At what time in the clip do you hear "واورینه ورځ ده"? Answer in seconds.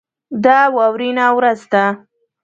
0.75-1.85